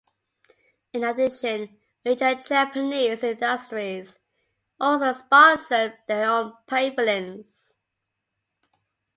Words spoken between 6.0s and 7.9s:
their own pavilions.